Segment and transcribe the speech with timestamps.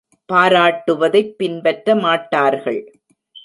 [0.29, 2.81] பாராட்டுவதைப் பின்பற்ற மாட்டார்கள்.